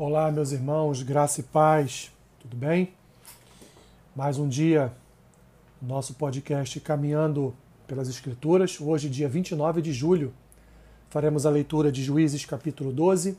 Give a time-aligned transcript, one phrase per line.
[0.00, 2.92] Olá, meus irmãos, graça e paz, tudo bem?
[4.14, 4.92] Mais um dia,
[5.82, 7.52] nosso podcast Caminhando
[7.84, 8.80] pelas Escrituras.
[8.80, 10.32] Hoje, dia 29 de julho,
[11.10, 13.36] faremos a leitura de Juízes capítulo 12,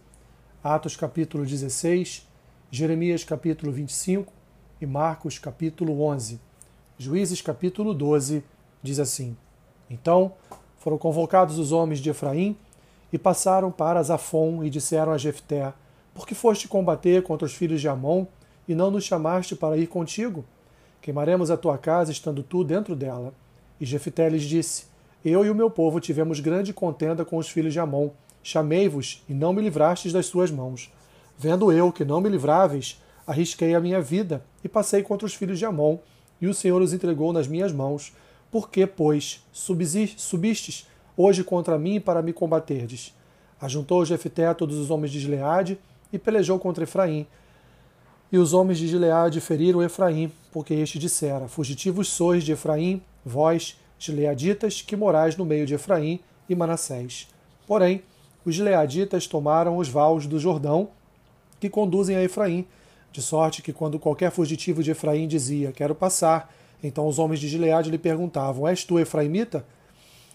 [0.61, 2.27] Atos capítulo 16,
[2.69, 4.33] Jeremias capítulo 25
[4.81, 6.41] e Marcos capítulo 11.
[6.97, 8.43] Juízes capítulo 12
[8.83, 9.37] diz assim:
[9.89, 10.33] Então
[10.77, 12.57] foram convocados os homens de Efraim
[13.13, 15.73] e passaram para Zafon e disseram a Jefté:
[16.13, 18.25] Por que foste combater contra os filhos de Amon
[18.67, 20.45] e não nos chamaste para ir contigo?
[21.01, 23.33] Queimaremos a tua casa estando tu dentro dela.
[23.79, 24.85] E Jefté lhes disse:
[25.23, 28.09] Eu e o meu povo tivemos grande contenda com os filhos de Amon.
[28.43, 30.91] Chamei-vos e não me livrastes das suas mãos.
[31.37, 35.57] Vendo eu que não me livráveis, arrisquei a minha vida e passei contra os filhos
[35.57, 35.97] de Amon,
[36.41, 38.13] e o Senhor os entregou nas minhas mãos.
[38.51, 43.15] Por que, pois, subistes hoje contra mim para me combaterdes?
[43.61, 45.77] Ajuntou Jefté a todos os homens de Gileade
[46.11, 47.25] e pelejou contra Efraim.
[48.31, 53.77] E os homens de Gileade feriram Efraim, porque este dissera: Fugitivos sois de Efraim, vós,
[53.97, 57.27] gileaditas, que morais no meio de Efraim e Manassés.
[57.67, 58.03] Porém,
[58.45, 60.89] os gileaditas tomaram os vales do Jordão,
[61.59, 62.65] que conduzem a Efraim,
[63.11, 66.53] de sorte que quando qualquer fugitivo de Efraim dizia: Quero passar,
[66.83, 69.65] então os homens de Gileade lhe perguntavam: És tu efraimita?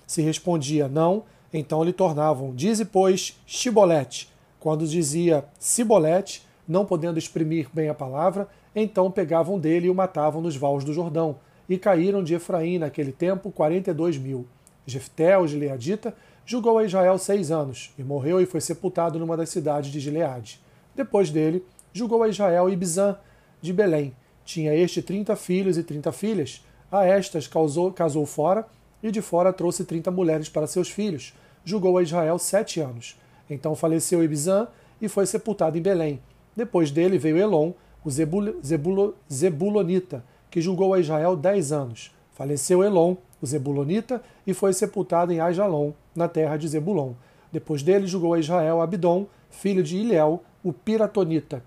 [0.06, 4.33] Se respondia não, então lhe tornavam: Dize, pois, Shibolete.
[4.64, 10.40] Quando dizia Sibolete, não podendo exprimir bem a palavra, então pegavam dele e o matavam
[10.40, 11.36] nos vales do Jordão.
[11.68, 14.46] E caíram de Efraim naquele tempo quarenta e dois mil.
[14.86, 19.50] Jefté, o gileadita, julgou a Israel seis anos, e morreu e foi sepultado numa das
[19.50, 20.58] cidades de Gileade.
[20.96, 21.62] Depois dele,
[21.92, 23.18] julgou a Israel Ibzã,
[23.60, 26.64] de Belém, tinha este trinta filhos e trinta filhas.
[26.90, 28.66] A estas causou, casou fora,
[29.02, 31.34] e de fora trouxe trinta mulheres para seus filhos.
[31.66, 33.22] Julgou a Israel sete anos.
[33.48, 34.66] Então faleceu Ibzã
[35.00, 36.20] e foi sepultado em Belém.
[36.56, 37.72] Depois dele veio Elon,
[38.04, 42.14] o Zebul, Zebulo, Zebulonita, que julgou a Israel dez anos.
[42.32, 47.12] Faleceu Elon, o Zebulonita, e foi sepultado em Ajalon, na terra de Zebulon.
[47.52, 51.62] Depois dele julgou a Israel Abidom, filho de Ilhéu, o Piratonita.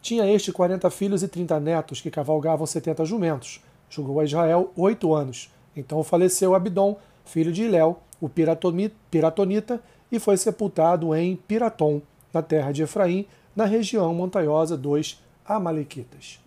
[0.00, 3.60] Tinha este quarenta filhos e trinta netos, que cavalgavam setenta jumentos.
[3.90, 5.50] Julgou a Israel oito anos.
[5.76, 9.80] Então faleceu Abidom, filho de Iléu, o Piratonita,
[10.10, 12.00] e foi sepultado em Piratom,
[12.32, 16.40] na terra de Efraim, na região montanhosa dos Amalequitas.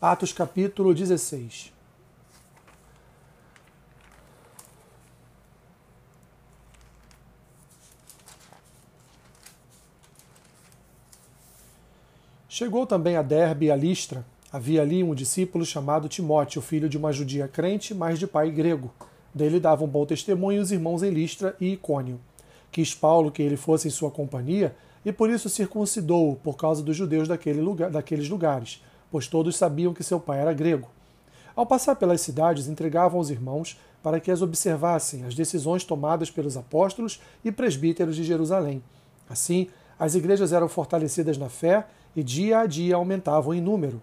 [0.00, 1.72] Atos capítulo 16.
[12.48, 14.24] Chegou também a Derbe e a Listra.
[14.50, 18.90] Havia ali um discípulo chamado Timóteo, filho de uma judia crente, mas de pai grego.
[19.34, 22.18] Dele davam bom testemunho os irmãos em Listra e Icônio.
[22.70, 26.96] Quis Paulo que ele fosse em sua companhia e por isso circuncidou-o por causa dos
[26.96, 30.88] judeus daquele lugar, daqueles lugares, pois todos sabiam que seu pai era grego.
[31.54, 36.56] Ao passar pelas cidades, entregavam aos irmãos para que as observassem as decisões tomadas pelos
[36.56, 38.82] apóstolos e presbíteros de Jerusalém.
[39.28, 44.02] Assim, as igrejas eram fortalecidas na fé e dia a dia aumentavam em número.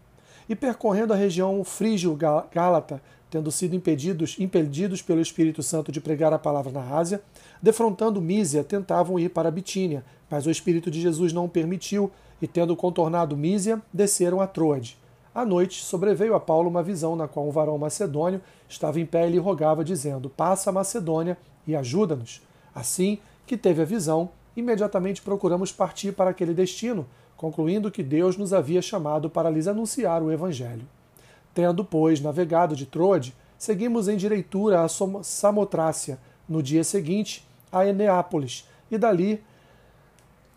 [0.50, 3.02] E percorrendo a região frígio-gálata,
[3.34, 7.20] tendo sido impedidos, impedidos pelo Espírito Santo de pregar a palavra na Ásia,
[7.60, 12.48] defrontando Mísia, tentavam ir para Bitínia, mas o Espírito de Jesus não o permitiu, e
[12.48, 15.00] tendo contornado Mísia, desceram a Troade.
[15.34, 18.40] À noite, sobreveio a Paulo uma visão na qual um varão macedônio
[18.70, 22.40] estava em pé e lhe rogava, dizendo: Passa a Macedônia e ajuda-nos.
[22.76, 23.18] Assim
[23.48, 28.80] que teve a visão, imediatamente procuramos partir para aquele destino, concluindo que Deus nos havia
[28.80, 30.86] chamado para lhes anunciar o Evangelho.
[31.54, 38.68] Tendo, pois, navegado de Troade, seguimos em direitura a Samotrácia, no dia seguinte a Eneápolis,
[38.90, 39.44] e dali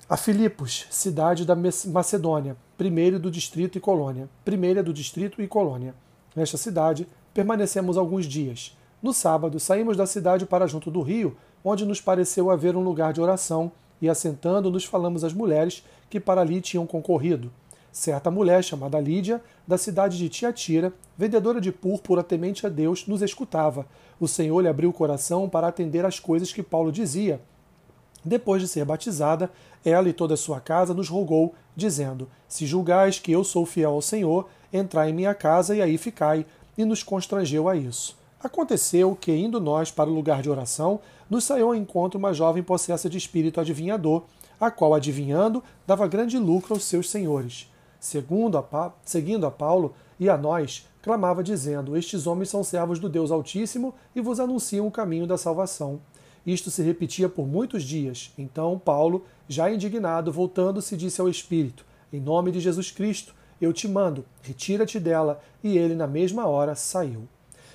[0.08, 5.94] a Filipos, cidade da Macedônia, primeiro do distrito e colônia, primeira do distrito e colônia.
[6.34, 8.76] Nesta cidade permanecemos alguns dias.
[9.02, 13.12] No sábado saímos da cidade para junto do rio, onde nos pareceu haver um lugar
[13.12, 17.50] de oração, e assentando nos falamos às mulheres que para ali tinham concorrido.
[17.96, 23.22] Certa mulher chamada Lídia, da cidade de Tiatira, vendedora de púrpura temente a Deus, nos
[23.22, 23.86] escutava.
[24.20, 27.40] O Senhor lhe abriu o coração para atender às coisas que Paulo dizia.
[28.22, 29.50] Depois de ser batizada,
[29.82, 33.92] ela e toda a sua casa nos rogou, dizendo: Se julgais que eu sou fiel
[33.92, 36.44] ao Senhor, entrai em minha casa e aí ficai,
[36.76, 38.14] e nos constrangeu a isso.
[38.38, 41.00] Aconteceu que, indo nós para o lugar de oração,
[41.30, 44.24] nos saiu ao encontro uma jovem possessa de espírito adivinhador,
[44.60, 47.70] a qual, adivinhando, dava grande lucro aos seus senhores.
[48.06, 53.08] Segundo a seguindo a Paulo e a nós, clamava dizendo: Estes homens são servos do
[53.08, 55.98] Deus Altíssimo e vos anunciam o caminho da salvação.
[56.46, 58.32] Isto se repetia por muitos dias.
[58.38, 63.88] Então Paulo, já indignado, voltando-se, disse ao Espírito: Em nome de Jesus Cristo, eu te
[63.88, 65.42] mando, retira-te dela.
[65.60, 67.26] E ele, na mesma hora, saiu.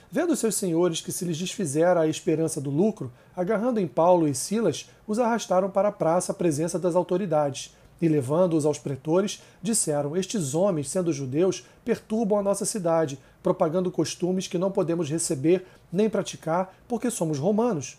[0.10, 4.34] Vendo seus senhores que se lhes desfizera a esperança do lucro, agarrando em Paulo e
[4.34, 7.76] Silas, os arrastaram para a praça à presença das autoridades.
[8.02, 14.48] E levando-os aos pretores, disseram: Estes homens, sendo judeus, perturbam a nossa cidade, propagando costumes
[14.48, 17.98] que não podemos receber nem praticar, porque somos romanos.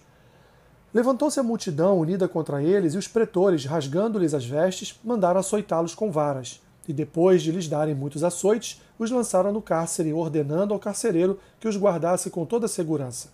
[0.92, 6.10] Levantou-se a multidão unida contra eles, e os pretores, rasgando-lhes as vestes, mandaram açoitá-los com
[6.10, 6.60] varas.
[6.86, 11.68] E depois de lhes darem muitos açoites, os lançaram no cárcere, ordenando ao carcereiro que
[11.68, 13.28] os guardasse com toda segurança.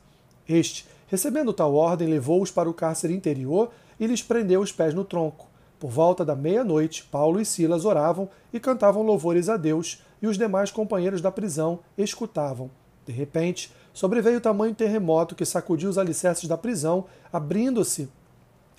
[0.46, 5.02] Este, recebendo tal ordem, levou-os para o cárcere interior e lhes prendeu os pés no
[5.02, 5.47] tronco.
[5.78, 10.36] Por volta da meia-noite, Paulo e Silas oravam e cantavam louvores a Deus, e os
[10.36, 12.68] demais companheiros da prisão escutavam.
[13.06, 18.08] De repente, sobreveio tamanho terremoto que sacudiu os alicerces da prisão, abrindo-se,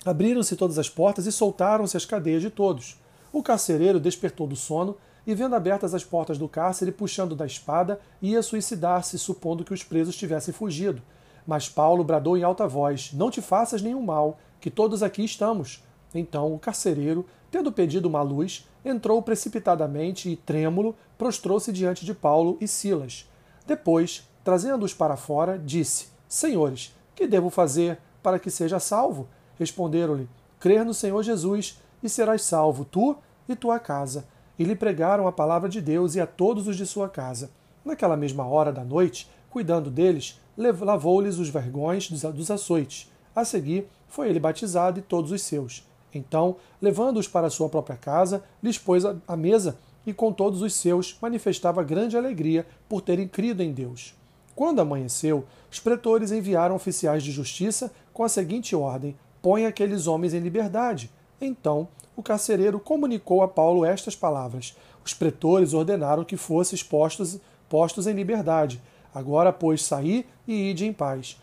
[0.04, 3.00] abriram-se todas as portas e soltaram-se as cadeias de todos.
[3.32, 7.98] O carcereiro despertou do sono e, vendo abertas as portas do cárcere, puxando da espada,
[8.20, 11.00] ia suicidar-se, supondo que os presos tivessem fugido.
[11.46, 15.82] Mas Paulo bradou em alta voz: Não te faças nenhum mal, que todos aqui estamos.
[16.14, 22.56] Então o carcereiro, tendo pedido uma luz, entrou precipitadamente e, trêmulo, prostrou-se diante de Paulo
[22.60, 23.28] e Silas.
[23.66, 29.28] Depois, Trazendo-os para fora, disse: Senhores, que devo fazer para que seja salvo?
[29.58, 30.28] Responderam-lhe:
[30.58, 33.16] Crer no Senhor Jesus e serás salvo, tu
[33.48, 34.26] e tua casa.
[34.58, 37.50] E lhe pregaram a palavra de Deus e a todos os de sua casa.
[37.84, 43.10] Naquela mesma hora da noite, cuidando deles, lavou-lhes os vergões dos açoites.
[43.34, 45.88] A seguir, foi ele batizado e todos os seus.
[46.14, 51.16] Então, levando-os para sua própria casa, lhes pôs a mesa e com todos os seus
[51.20, 54.14] manifestava grande alegria por terem crido em Deus.
[54.54, 60.34] Quando amanheceu, os pretores enviaram oficiais de justiça com a seguinte ordem: põe aqueles homens
[60.34, 61.10] em liberdade.
[61.40, 64.76] Então, o carcereiro comunicou a Paulo estas palavras.
[65.04, 68.82] Os pretores ordenaram que fossem postos, postos em liberdade.
[69.14, 71.40] Agora, pois, saí e ide em paz.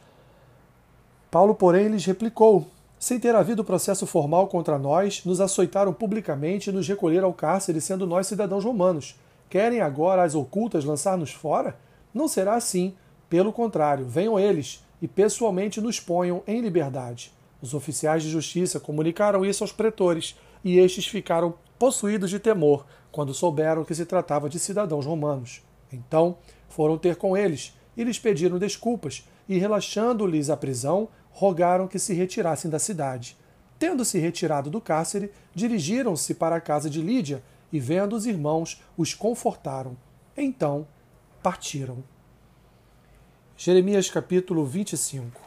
[1.31, 2.67] Paulo, porém, lhes replicou:
[2.99, 7.79] Sem ter havido processo formal contra nós, nos açoitaram publicamente e nos recolheram ao cárcere,
[7.79, 9.15] sendo nós cidadãos romanos.
[9.49, 11.77] Querem agora as ocultas lançar-nos fora?
[12.13, 12.95] Não será assim.
[13.29, 17.31] Pelo contrário, venham eles e pessoalmente nos ponham em liberdade.
[17.61, 23.33] Os oficiais de justiça comunicaram isso aos pretores, e estes ficaram possuídos de temor quando
[23.33, 25.61] souberam que se tratava de cidadãos romanos.
[25.91, 31.99] Então foram ter com eles e lhes pediram desculpas, e relaxando-lhes a prisão, rogaram que
[31.99, 33.37] se retirassem da cidade.
[33.77, 39.13] Tendo-se retirado do cárcere, dirigiram-se para a casa de Lídia, e vendo os irmãos, os
[39.13, 39.95] confortaram.
[40.35, 40.87] Então
[41.43, 42.03] partiram.
[43.55, 45.39] Jeremias capítulo 25.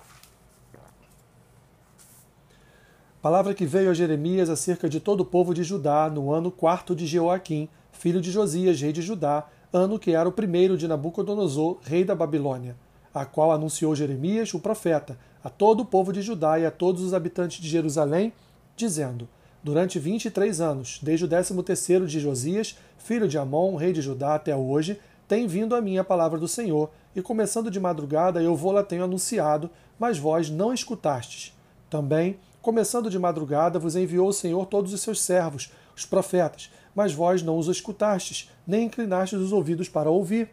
[3.20, 6.94] Palavra que veio a Jeremias acerca de todo o povo de Judá no ano quarto
[6.94, 11.80] de Jeoaquim, filho de Josias, rei de Judá, ano que era o primeiro de Nabucodonosor,
[11.82, 12.76] rei da Babilônia,
[13.12, 17.02] a qual anunciou Jeremias, o profeta, a todo o povo de Judá e a todos
[17.02, 18.32] os habitantes de Jerusalém,
[18.76, 19.28] dizendo:
[19.62, 23.92] Durante vinte e três anos, desde o décimo terceiro de Josias, filho de Amon, rei
[23.92, 24.98] de Judá, até hoje,
[25.28, 29.04] tem vindo a mim a palavra do Senhor, e começando de madrugada eu vou-la tenho
[29.04, 31.56] anunciado, mas vós não escutastes.
[31.88, 37.12] Também, começando de madrugada, vos enviou o Senhor todos os seus servos, os profetas, mas
[37.12, 40.50] vós não os escutastes, nem inclinastes os ouvidos para ouvir.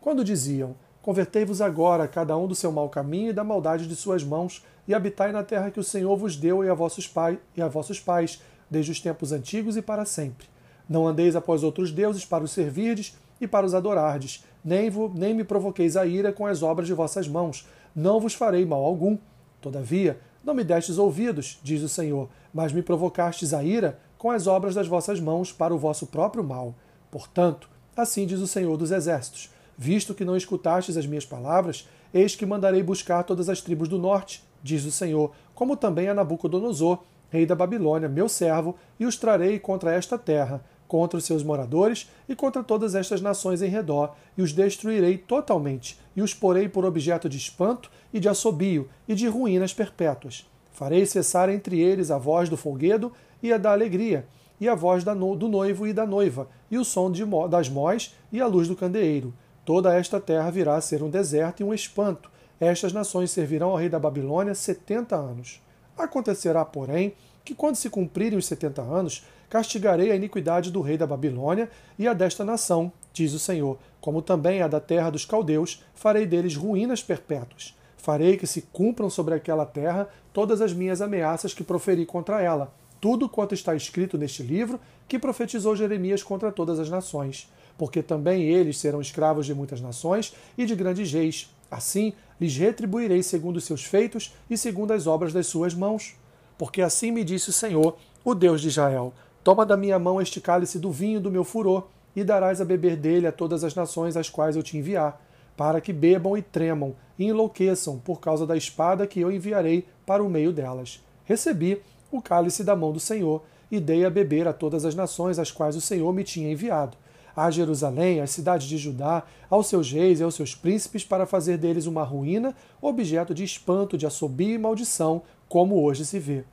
[0.00, 4.22] Quando diziam: Convertei-vos agora, cada um do seu mau caminho e da maldade de suas
[4.22, 7.60] mãos, e habitai na terra que o Senhor vos deu e a vossos, pai, e
[7.60, 8.40] a vossos pais,
[8.70, 10.46] desde os tempos antigos e para sempre.
[10.88, 14.44] Não andeis após outros deuses para os servirdes, e para os adorardes.
[14.64, 17.68] Nem, nem me provoqueis a ira com as obras de vossas mãos.
[17.94, 19.18] Não vos farei mal algum.
[19.60, 24.46] Todavia, não me destes ouvidos, diz o Senhor, mas me provocastes a ira com as
[24.46, 26.72] obras das vossas mãos para o vosso próprio mal.
[27.10, 32.36] Portanto, assim diz o Senhor dos Exércitos: Visto que não escutastes as minhas palavras, eis
[32.36, 36.98] que mandarei buscar todas as tribos do norte, diz o Senhor, como também a Nabucodonosor,
[37.30, 42.10] rei da Babilônia, meu servo, e os trarei contra esta terra, contra os seus moradores
[42.28, 46.84] e contra todas estas nações em redor, e os destruirei totalmente, e os porei por
[46.84, 50.46] objeto de espanto e de assobio e de ruínas perpétuas.
[50.70, 53.10] Farei cessar entre eles a voz do folguedo
[53.42, 54.26] e a da alegria,
[54.60, 57.10] e a voz do noivo e da noiva, e o som
[57.48, 59.32] das móis e a luz do candeeiro.
[59.64, 62.30] Toda esta terra virá a ser um deserto e um espanto.
[62.60, 65.60] Estas nações servirão ao rei da Babilônia setenta anos.
[65.96, 67.14] Acontecerá, porém,
[67.44, 72.08] que quando se cumprirem os setenta anos, castigarei a iniquidade do rei da Babilônia e
[72.08, 76.56] a desta nação, diz o Senhor, como também a da terra dos caldeus, farei deles
[76.56, 77.76] ruínas perpétuas.
[77.96, 82.72] Farei que se cumpram sobre aquela terra todas as minhas ameaças que proferi contra ela.
[83.02, 84.78] tudo quanto está escrito neste livro
[85.08, 87.52] que profetizou Jeremias contra todas as nações.
[87.82, 91.52] Porque também eles serão escravos de muitas nações e de grandes reis.
[91.68, 96.14] Assim lhes retribuirei segundo os seus feitos e segundo as obras das suas mãos.
[96.56, 99.12] Porque assim me disse o Senhor, o Deus de Israel:
[99.42, 102.96] Toma da minha mão este cálice do vinho do meu furor, e darás a beber
[102.96, 105.20] dele a todas as nações às quais eu te enviar,
[105.56, 110.22] para que bebam e tremam e enlouqueçam por causa da espada que eu enviarei para
[110.22, 111.02] o meio delas.
[111.24, 115.40] Recebi o cálice da mão do Senhor e dei a beber a todas as nações
[115.40, 117.01] às quais o Senhor me tinha enviado.
[117.34, 121.56] A Jerusalém, às cidades de Judá, aos seus reis e aos seus príncipes, para fazer
[121.56, 126.44] deles uma ruína, objeto de espanto, de assobio e maldição, como hoje se vê.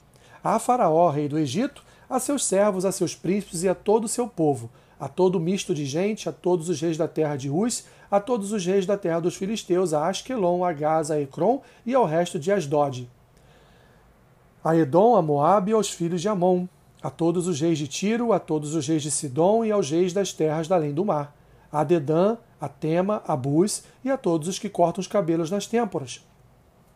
[0.43, 4.09] A Faraó, rei do Egito, a seus servos, a seus príncipes e a todo o
[4.09, 4.69] seu povo,
[4.99, 8.51] a todo misto de gente, a todos os reis da terra de Uz, a todos
[8.51, 12.39] os reis da terra dos filisteus, a Asquelon, a Gaza, a Ecrom e ao resto
[12.39, 13.07] de Asdod,
[14.63, 16.67] a Edom, a Moabe e aos filhos de Amon,
[17.01, 20.11] a todos os reis de Tiro, a todos os reis de Sidom e aos reis
[20.11, 21.35] das terras da além do mar,
[21.71, 25.65] a Dedã, a Tema, a Bus e a todos os que cortam os cabelos nas
[25.65, 26.25] têmporas,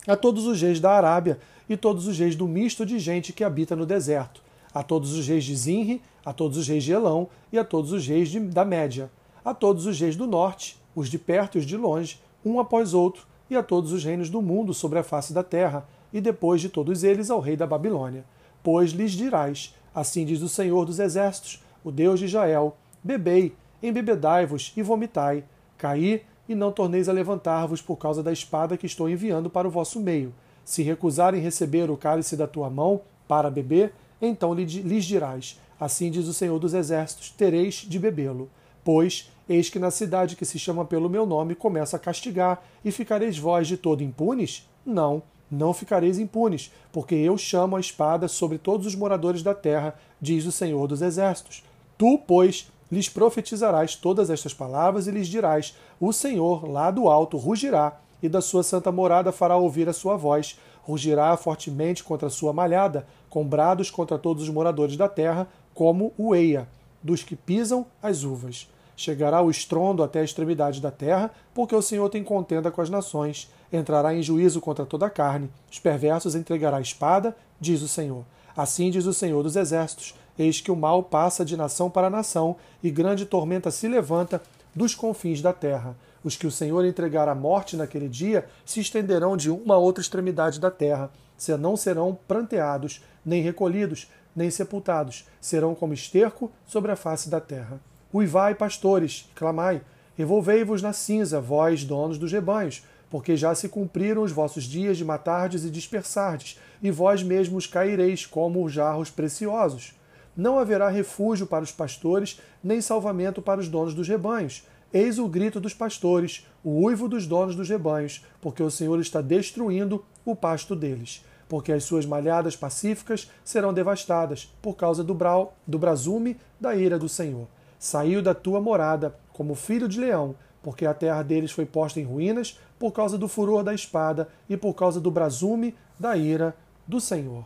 [0.07, 3.43] a todos os reis da Arábia e todos os reis do misto de gente que
[3.43, 4.41] habita no deserto,
[4.73, 7.91] a todos os reis de Zinri, a todos os reis de Elão e a todos
[7.91, 9.09] os reis de, da Média,
[9.45, 12.93] a todos os reis do norte, os de perto e os de longe, um após
[12.93, 16.61] outro, e a todos os reinos do mundo sobre a face da terra, e depois
[16.61, 18.25] de todos eles ao rei da Babilônia.
[18.61, 24.73] Pois lhes dirás: Assim diz o Senhor dos Exércitos, o Deus de Israel: Bebei, embebedai-vos
[24.75, 25.43] e vomitai,
[25.77, 29.71] caí e não torneis a levantar-vos por causa da espada que estou enviando para o
[29.71, 30.33] vosso meio.
[30.65, 36.27] Se recusarem receber o cálice da tua mão para beber, então lhes dirás: Assim diz
[36.27, 38.49] o Senhor dos Exércitos: tereis de bebê-lo.
[38.83, 42.91] Pois, eis que na cidade que se chama pelo meu nome começa a castigar, e
[42.91, 44.69] ficareis vós de todo impunes?
[44.85, 49.95] Não, não ficareis impunes, porque eu chamo a espada sobre todos os moradores da terra,
[50.19, 51.63] diz o Senhor dos Exércitos.
[51.97, 57.37] Tu, pois, lhes profetizarás todas estas palavras e lhes dirás: O Senhor, lá do alto,
[57.37, 60.57] rugirá, e da sua santa morada fará ouvir a sua voz.
[60.81, 66.13] Rugirá fortemente contra a sua malhada, com brados contra todos os moradores da terra, como
[66.17, 66.67] o eia,
[67.01, 68.69] dos que pisam as uvas.
[68.95, 72.89] Chegará o estrondo até a extremidade da terra, porque o Senhor tem contenda com as
[72.89, 73.51] nações.
[73.73, 75.49] Entrará em juízo contra toda a carne.
[75.71, 78.23] Os perversos entregará a espada, diz o Senhor.
[78.55, 82.55] Assim diz o Senhor dos Exércitos: Eis que o mal passa de nação para nação,
[82.83, 84.39] e grande tormenta se levanta
[84.75, 85.95] dos confins da terra.
[86.23, 90.01] Os que o Senhor entregar à morte naquele dia se estenderão de uma a outra
[90.01, 91.11] extremidade da terra.
[91.35, 95.27] Se não serão pranteados, nem recolhidos, nem sepultados.
[95.41, 97.81] Serão como esterco sobre a face da terra.
[98.13, 99.81] Uivai, pastores, clamai,
[100.15, 102.83] revolvei-vos na cinza, vós, donos dos rebanhos,
[103.13, 108.25] porque já se cumpriram os vossos dias de matardes e dispersardes, e vós mesmos caireis
[108.25, 109.93] como jarros preciosos.
[110.35, 114.63] Não haverá refúgio para os pastores, nem salvamento para os donos dos rebanhos.
[114.91, 119.21] Eis o grito dos pastores, o uivo dos donos dos rebanhos, porque o Senhor está
[119.21, 121.23] destruindo o pasto deles.
[121.47, 126.97] Porque as suas malhadas pacíficas serão devastadas, por causa do, brau, do brazume da ira
[126.97, 127.47] do Senhor.
[127.77, 132.03] Saiu da tua morada como filho de leão, porque a terra deles foi posta em
[132.03, 136.55] ruínas por causa do furor da espada e por causa do brazume da ira
[136.87, 137.45] do Senhor.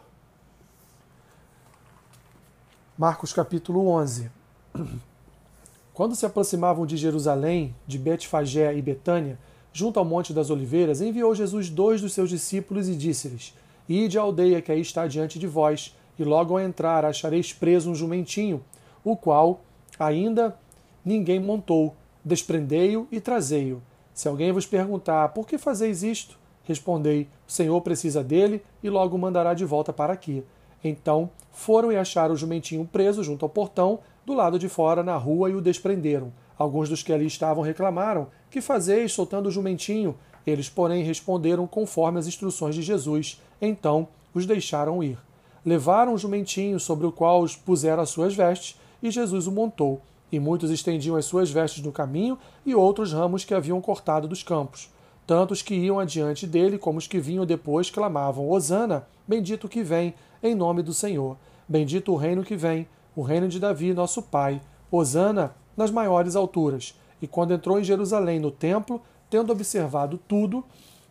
[2.98, 4.32] Marcos capítulo 11.
[5.94, 9.38] Quando se aproximavam de Jerusalém, de Betfagé e Betânia,
[9.74, 13.54] junto ao Monte das Oliveiras, enviou Jesus dois dos seus discípulos e disse-lhes:
[13.90, 17.90] Ide à aldeia que aí está diante de vós, e logo ao entrar achareis preso
[17.90, 18.64] um jumentinho,
[19.04, 19.62] o qual
[20.00, 20.56] ainda
[21.04, 21.96] ninguém montou.
[22.28, 23.82] Desprendei-o e trazei-o.
[24.14, 29.18] Se alguém vos perguntar por que fazeis isto, respondei: O Senhor precisa dele e logo
[29.18, 30.44] mandará de volta para aqui.
[30.84, 35.16] Então foram e acharam o jumentinho preso junto ao portão, do lado de fora, na
[35.16, 36.34] rua, e o desprenderam.
[36.58, 40.14] Alguns dos que ali estavam reclamaram: Que fazeis soltando o jumentinho?
[40.46, 43.42] Eles, porém, responderam conforme as instruções de Jesus.
[43.62, 45.18] Então os deixaram ir.
[45.66, 50.02] Levaram o jumentinho sobre o qual os puseram as suas vestes e Jesus o montou.
[50.32, 54.44] E muitos estendiam as suas vestes no caminho e outros ramos que haviam cortado dos
[54.44, 54.90] campos.
[55.26, 59.84] Tanto os que iam adiante dele como os que vinham depois clamavam: Hosana, bendito que
[59.84, 61.38] vem, em nome do Senhor.
[61.68, 64.62] Bendito o reino que vem, o reino de Davi, nosso pai.
[64.92, 66.98] Hosana nas maiores alturas.
[67.22, 70.64] E quando entrou em Jerusalém no templo, tendo observado tudo,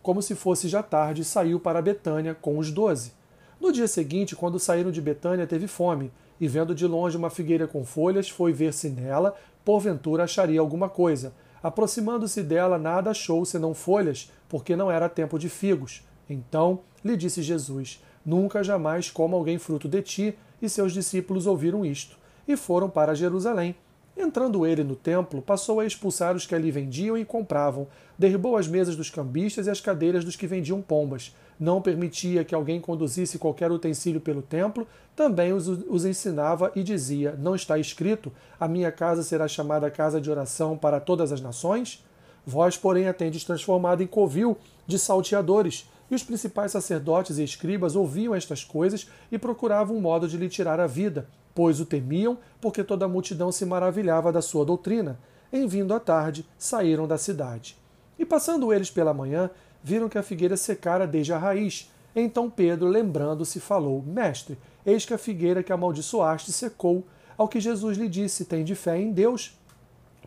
[0.02, 3.12] como se fosse já tarde, saiu para Betânia com os doze.
[3.60, 7.66] No dia seguinte, quando saíram de Betânia, teve fome e vendo de longe uma figueira
[7.66, 11.32] com folhas, foi ver se nela, porventura, acharia alguma coisa.
[11.62, 16.04] Aproximando-se dela, nada achou senão folhas, porque não era tempo de figos.
[16.28, 20.38] Então lhe disse Jesus: Nunca jamais coma alguém fruto de ti.
[20.60, 22.16] e seus discípulos ouviram isto,
[22.48, 23.76] e foram para Jerusalém.
[24.16, 27.86] Entrando ele no templo, passou a expulsar os que ali vendiam e compravam,
[28.18, 31.34] derribou as mesas dos cambistas e as cadeiras dos que vendiam pombas.
[31.60, 37.36] Não permitia que alguém conduzisse qualquer utensílio pelo templo, também os, os ensinava e dizia:
[37.38, 42.02] Não está escrito, a minha casa será chamada casa de oração para todas as nações?
[42.44, 44.56] Vós, porém, a tendes transformado em covil
[44.86, 45.90] de salteadores.
[46.10, 50.48] E os principais sacerdotes e escribas ouviam estas coisas e procuravam um modo de lhe
[50.48, 55.18] tirar a vida, pois o temiam, porque toda a multidão se maravilhava da sua doutrina.
[55.50, 57.78] Em vindo à tarde, saíram da cidade.
[58.18, 59.48] E passando eles pela manhã,
[59.82, 61.90] viram que a figueira secara desde a raiz.
[62.14, 67.06] Então Pedro, lembrando-se, falou: Mestre, eis que a figueira que amaldiçoaste secou.
[67.38, 69.58] Ao que Jesus lhe disse: Tem de fé em Deus.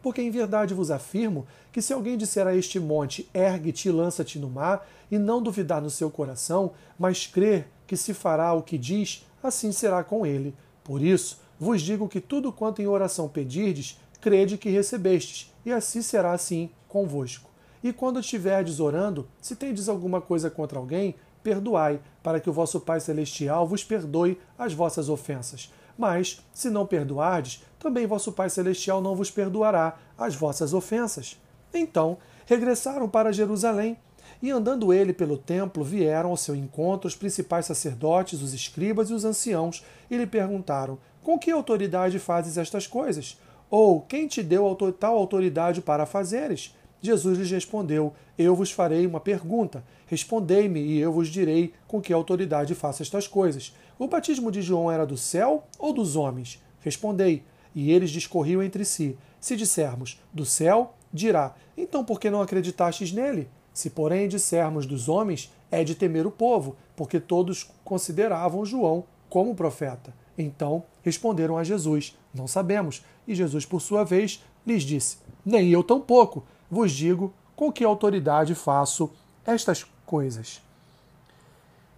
[0.02, 4.40] Porque em verdade vos afirmo que se alguém disser a este monte, ergue-te e lança-te
[4.40, 8.78] no mar, e não duvidar no seu coração, mas crer que se fará o que
[8.80, 10.56] diz, assim será com ele.
[10.90, 16.02] Por isso, vos digo que tudo quanto em oração pedirdes, crede que recebestes, e assim
[16.02, 17.48] será assim convosco.
[17.84, 22.80] E quando estiverdes orando, se tendes alguma coisa contra alguém, perdoai, para que o vosso
[22.80, 25.72] Pai Celestial vos perdoe as vossas ofensas.
[25.96, 31.40] Mas, se não perdoardes, também vosso Pai Celestial não vos perdoará as vossas ofensas.
[31.72, 32.18] Então
[32.48, 33.96] regressaram para Jerusalém,
[34.42, 39.14] e andando ele pelo templo, vieram ao seu encontro os principais sacerdotes, os escribas e
[39.14, 43.38] os anciãos, e lhe perguntaram: Com que autoridade fazes estas coisas?
[43.70, 46.74] Ou quem te deu tal autoridade para fazeres?
[47.02, 49.84] Jesus lhes respondeu: Eu vos farei uma pergunta.
[50.08, 53.76] Respondei-me, e eu vos direi com que autoridade faço estas coisas.
[53.98, 56.62] O batismo de João era do céu ou dos homens?
[56.82, 57.44] Respondei.
[57.76, 59.18] E eles discorriam entre si.
[59.40, 63.50] Se dissermos do céu, dirá: Então por que não acreditastes nele?
[63.80, 69.56] Se, porém, dissermos dos homens, é de temer o povo, porque todos consideravam João como
[69.56, 70.14] profeta.
[70.38, 73.06] Então responderam a Jesus: Não sabemos.
[73.26, 78.54] E Jesus, por sua vez, lhes disse: Nem eu tampouco vos digo com que autoridade
[78.54, 79.10] faço
[79.46, 80.62] estas coisas.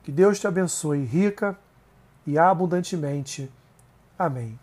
[0.03, 1.57] Que Deus te abençoe rica
[2.27, 3.51] e abundantemente.
[4.19, 4.60] Amém.